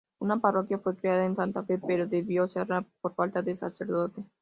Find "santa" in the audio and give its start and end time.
1.35-1.61